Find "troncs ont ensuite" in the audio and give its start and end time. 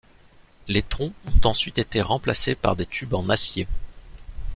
0.81-1.77